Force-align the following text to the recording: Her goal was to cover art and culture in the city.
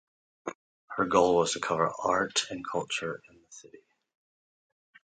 Her 0.97 1.05
goal 1.05 1.35
was 1.35 1.51
to 1.53 1.59
cover 1.59 1.87
art 1.87 2.45
and 2.49 2.65
culture 2.67 3.21
in 3.29 3.35
the 3.35 3.51
city. 3.51 3.83